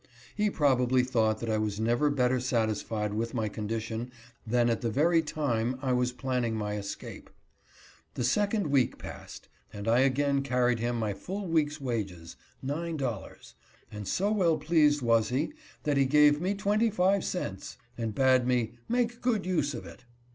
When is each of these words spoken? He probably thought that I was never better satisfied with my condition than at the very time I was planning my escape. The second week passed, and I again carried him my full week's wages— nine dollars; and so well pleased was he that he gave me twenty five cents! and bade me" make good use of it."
He 0.33 0.49
probably 0.49 1.03
thought 1.03 1.39
that 1.41 1.49
I 1.51 1.59
was 1.59 1.79
never 1.79 2.09
better 2.09 2.39
satisfied 2.39 3.13
with 3.13 3.35
my 3.35 3.47
condition 3.47 4.11
than 4.47 4.67
at 4.67 4.81
the 4.81 4.89
very 4.89 5.21
time 5.21 5.77
I 5.79 5.93
was 5.93 6.11
planning 6.11 6.55
my 6.55 6.73
escape. 6.75 7.29
The 8.15 8.23
second 8.23 8.65
week 8.71 8.97
passed, 8.97 9.47
and 9.71 9.87
I 9.87 9.99
again 9.99 10.41
carried 10.41 10.79
him 10.79 10.97
my 10.97 11.13
full 11.13 11.47
week's 11.47 11.79
wages— 11.79 12.35
nine 12.63 12.97
dollars; 12.97 13.53
and 13.91 14.07
so 14.07 14.31
well 14.31 14.57
pleased 14.57 15.03
was 15.03 15.29
he 15.29 15.53
that 15.83 15.97
he 15.97 16.07
gave 16.07 16.41
me 16.41 16.55
twenty 16.55 16.89
five 16.89 17.23
cents! 17.23 17.77
and 17.95 18.15
bade 18.15 18.47
me" 18.47 18.73
make 18.89 19.21
good 19.21 19.45
use 19.45 19.75
of 19.75 19.85
it." 19.85 20.05